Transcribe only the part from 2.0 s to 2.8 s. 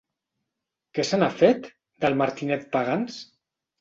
del Martinet